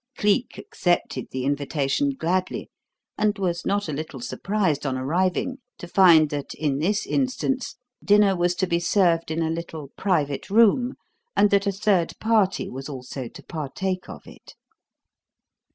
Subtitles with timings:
[0.17, 2.71] Cleek accepted the invitation gladly
[3.19, 8.35] and was not a little surprised on arriving to find that, in this instance, dinner
[8.35, 10.95] was to be served in a little private room
[11.35, 14.55] and that a third party was also to partake of it.